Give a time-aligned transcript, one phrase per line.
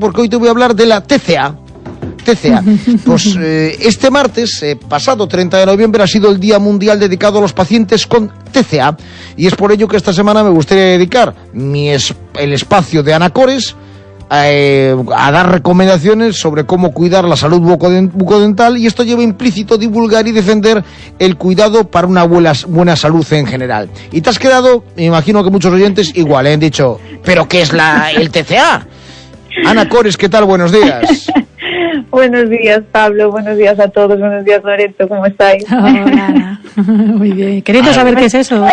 [0.00, 1.54] porque hoy te voy a hablar de la TCA.
[2.24, 2.62] TCA.
[3.04, 7.38] Pues eh, este martes, eh, pasado 30 de noviembre, ha sido el Día Mundial dedicado
[7.38, 8.96] a los pacientes con TCA.
[9.36, 13.76] Y es por ello que esta semana me gustaría dedicar mi el espacio de Anacores
[14.32, 20.28] eh, a dar recomendaciones sobre cómo cuidar la salud bucodental y esto lleva implícito divulgar
[20.28, 20.84] y defender
[21.18, 23.90] el cuidado para una buena, buena salud en general.
[24.12, 27.72] Y te has quedado, me imagino que muchos oyentes igual han dicho, ¿pero qué es
[27.72, 28.86] la, el TCA?
[29.66, 30.44] Ana Cores, ¿qué tal?
[30.44, 31.30] Buenos días.
[32.10, 33.30] Buenos días, Pablo.
[33.30, 34.18] Buenos días a todos.
[34.18, 35.08] Buenos días, Loreto.
[35.08, 35.64] ¿Cómo estáis?
[35.70, 36.60] Hola.
[36.76, 37.62] Muy bien.
[37.62, 38.64] Queriendo saber qué es eso.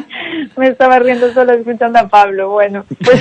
[0.56, 2.50] Me estaba riendo solo escuchando a Pablo.
[2.50, 3.20] Bueno, pues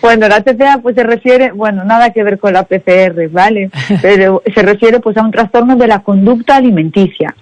[0.00, 3.70] bueno, la TCA pues se refiere, bueno, nada que ver con la PCR, ¿vale?
[4.02, 7.34] Pero se refiere pues a un trastorno de la conducta alimenticia.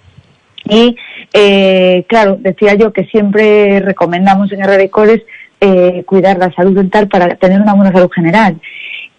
[0.65, 0.97] Y
[1.33, 5.23] eh, claro, decía yo que siempre recomendamos en RDCores
[5.65, 8.61] eh, cuidar la salud dental para tener una buena salud general.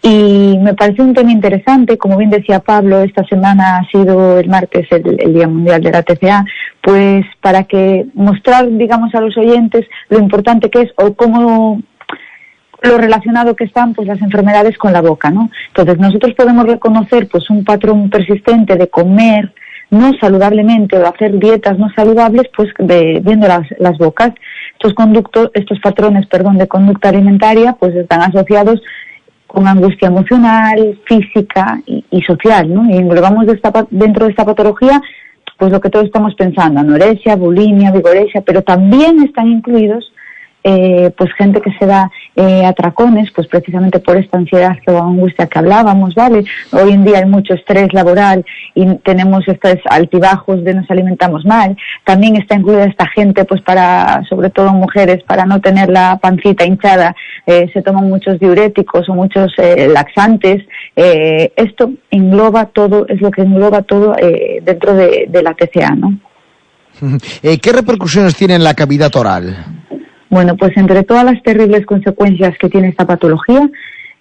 [0.02, 4.50] Y me parece un tema interesante, como bien decía Pablo, esta semana ha sido el
[4.50, 6.44] martes el, Día Mundial de la TCA,
[6.82, 11.82] pues para que mostrar, digamos, a los oyentes lo importante que es o cómo
[12.82, 15.50] lo relacionado que están pues las enfermedades con la boca, ¿no?
[15.70, 19.54] Entonces nosotros podemos reconocer pues un patrón persistente de comer
[19.90, 24.32] no saludablemente o hacer dietas no saludables pues viendo las, las bocas.
[24.84, 28.82] Estos conductos, estos patrones, perdón, de conducta alimentaria pues están asociados
[29.48, 32.90] con angustia emocional, física y, social, ¿no?
[32.90, 35.02] Y englobamos de esta, dentro de esta patología
[35.58, 40.12] pues lo que todos estamos pensando, anorexia, bulimia, vigorexia, pero también están incluidos
[40.64, 45.48] eh, pues gente que se da eh, atracones, pues precisamente por esta ansiedad o angustia
[45.48, 46.46] que hablábamos, ¿vale?
[46.72, 51.76] Hoy en día hay mucho estrés laboral y tenemos estos altibajos de nos alimentamos mal.
[52.06, 56.66] También está incluida esta gente, pues para, sobre todo mujeres, para no tener la pancita
[56.66, 60.64] hinchada, eh, se toman muchos diuréticos o muchos eh, laxantes.
[60.96, 64.16] Eh, esto engloba todo, es lo que engloba todo
[64.62, 66.18] dentro de, de la TCA, ¿no?
[67.42, 69.83] ¿Qué repercusiones tiene en la cavidad oral?
[70.34, 73.70] Bueno, pues entre todas las terribles consecuencias que tiene esta patología,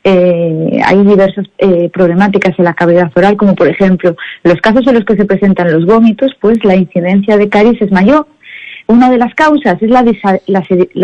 [0.04, 4.92] eh, hay diversas eh, problemáticas en la cavidad oral, como por ejemplo, los casos en
[4.92, 8.26] los que se presentan los vómitos, pues la incidencia de caries es mayor.
[8.88, 10.02] Una de las causas es la,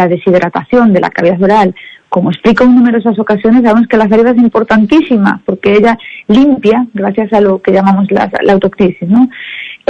[0.09, 1.75] deshidratación de la cavidad oral.
[2.11, 7.33] Como explico en numerosas ocasiones, sabemos que la saliva es importantísima porque ella limpia, gracias
[7.33, 8.59] a lo que llamamos la, la
[9.07, 9.31] ¿no?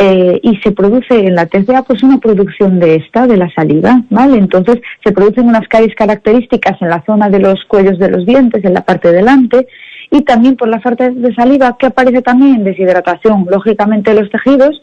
[0.00, 4.02] Eh, y se produce en la TCA pues una producción de esta, de la saliva,
[4.10, 4.38] ¿vale?
[4.38, 8.64] Entonces se producen unas caries características en la zona de los cuellos de los dientes,
[8.64, 9.66] en la parte delante,
[10.12, 14.80] y también por la falta de saliva que aparece también deshidratación, lógicamente de los tejidos,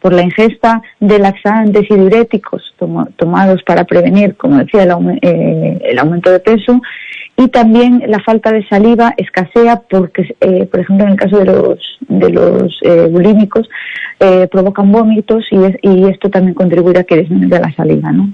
[0.00, 2.74] por la ingesta de laxantes y diuréticos
[3.16, 6.80] tomados para prevenir, como decía, el, eh, el aumento de peso
[7.36, 11.46] y también la falta de saliva escasea porque, eh, por ejemplo, en el caso de
[11.46, 13.68] los, de los eh, bulímicos,
[14.20, 18.12] eh, provocan vómitos y, esto también contribuye a que disminuya la saliva.
[18.12, 18.32] ¿no?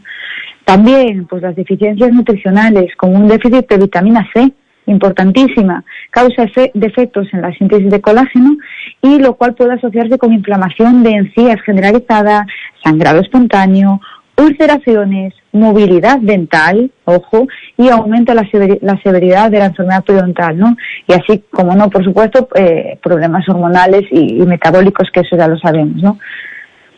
[0.65, 4.53] También pues las deficiencias nutricionales, como un déficit de vitamina C,
[4.87, 8.57] importantísima, causa defectos en la síntesis de colágeno
[9.01, 12.47] y lo cual puede asociarse con inflamación de encías generalizada,
[12.83, 14.01] sangrado espontáneo,
[14.37, 17.47] ulceraciones, movilidad dental, ojo,
[17.77, 20.77] y aumenta la, severidad de la enfermedad periodontal, ¿no?
[21.09, 25.59] Y así, como no, por supuesto, eh, problemas hormonales y, metabólicos, que eso ya lo
[25.59, 26.19] sabemos, ¿no?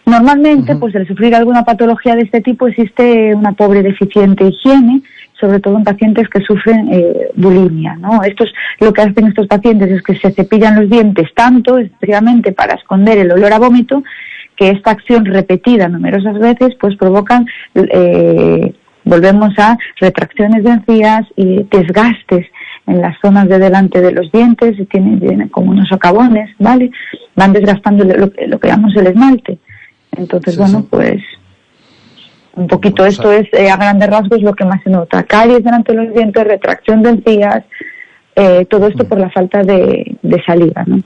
[0.05, 5.03] Normalmente, pues al sufrir alguna patología de este tipo existe una pobre deficiente higiene,
[5.41, 8.23] sobre todo en pacientes que sufren eh, bulimia, ¿no?
[8.23, 12.75] Estos, lo que hacen estos pacientes es que se cepillan los dientes tanto, especialmente para
[12.75, 14.03] esconder el olor a vómito,
[14.63, 21.65] que esta acción repetida numerosas veces pues provocan eh, volvemos a retracciones de encías y
[21.65, 22.47] desgastes
[22.87, 26.93] en las zonas de delante de los dientes y tienen, como unos socavones, ¿vale?
[27.35, 29.59] Van desgastando lo, lo que llamamos el esmalte.
[30.13, 31.21] Entonces, bueno, pues
[32.55, 35.25] un poquito esto es eh, a grandes rasgos lo que más se nota.
[35.25, 37.65] Caries delante de los dientes, retracción de encías,
[38.37, 39.09] eh, todo esto mm.
[39.09, 41.03] por la falta de, de saliva, ¿no?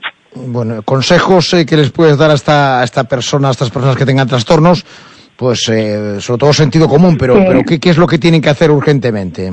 [0.47, 3.97] Bueno, consejos eh, que les puedes dar a esta, a esta persona, a estas personas
[3.97, 4.85] que tengan trastornos,
[5.35, 8.49] pues eh, sobre todo sentido común, pero, pero ¿qué, ¿qué, es lo que tienen que
[8.49, 9.51] hacer urgentemente?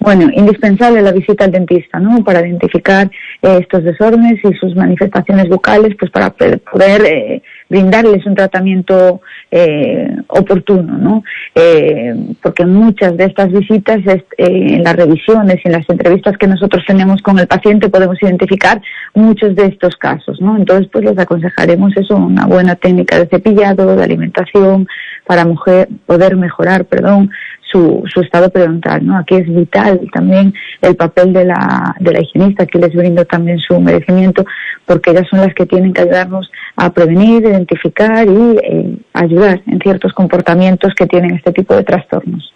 [0.00, 2.24] Bueno, indispensable la visita al dentista, ¿no?
[2.24, 3.10] Para identificar
[3.42, 10.14] eh, estos desórdenes y sus manifestaciones bucales, pues para poder eh, brindarles un tratamiento eh,
[10.26, 11.22] oportuno, ¿no?
[11.54, 16.48] Eh, porque muchas de estas visitas, eh, en las revisiones y en las entrevistas que
[16.48, 18.82] nosotros tenemos con el paciente, podemos identificar
[19.14, 20.56] muchos de estos casos, ¿no?
[20.56, 24.88] Entonces, pues les aconsejaremos eso, una buena técnica de cepillado, de alimentación,
[25.24, 27.30] para mujer, poder mejorar, perdón,
[27.70, 29.04] su, su estado periodontal.
[29.04, 29.18] ¿no?
[29.18, 33.58] Aquí es vital también el papel de la, de la higienista, aquí les brindo también
[33.58, 34.44] su merecimiento,
[34.86, 39.78] porque ellas son las que tienen que ayudarnos a prevenir, identificar y eh, ayudar en
[39.80, 42.52] ciertos comportamientos que tienen este tipo de trastornos.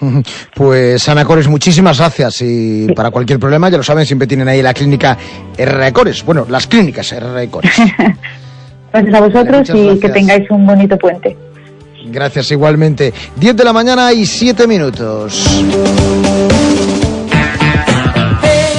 [0.54, 4.62] Pues Ana Cores, muchísimas gracias y para cualquier problema, ya lo saben, siempre tienen ahí
[4.62, 5.16] la clínica
[5.58, 7.76] RR Cores, bueno, las clínicas RR Cores.
[8.92, 11.36] gracias a vosotros y que tengáis un bonito puente.
[12.14, 13.12] Gracias igualmente.
[13.34, 15.44] 10 de la mañana y 7 minutos.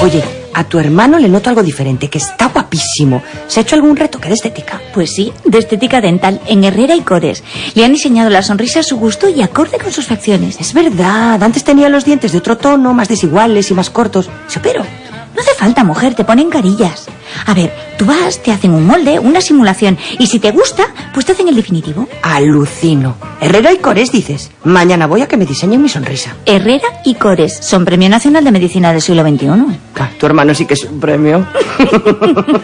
[0.01, 0.23] Oye,
[0.53, 3.21] a tu hermano le noto algo diferente, que está guapísimo.
[3.47, 4.81] ¿Se ha hecho algún retoque de estética?
[4.93, 7.43] Pues sí, de estética dental, en Herrera y Cores.
[7.73, 10.61] Le han diseñado la sonrisa a su gusto y acorde con sus facciones.
[10.61, 14.29] Es verdad, antes tenía los dientes de otro tono, más desiguales y más cortos.
[14.47, 14.85] Se operó.
[15.35, 17.07] No hace falta, mujer, te ponen carillas.
[17.45, 20.85] A ver, tú vas, te hacen un molde, una simulación, y si te gusta,
[21.23, 22.09] te hacen el definitivo.
[22.23, 23.15] Alucino.
[23.39, 24.51] Herrera y Cores, dices.
[24.63, 26.35] Mañana voy a que me diseñen mi sonrisa.
[26.45, 29.47] Herrera y Cores son Premio Nacional de Medicina del siglo XXI.
[30.19, 31.45] tu hermano sí que es un premio.